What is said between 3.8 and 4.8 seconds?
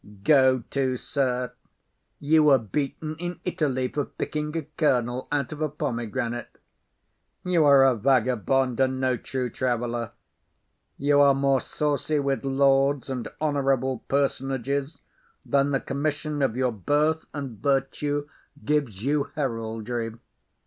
for picking a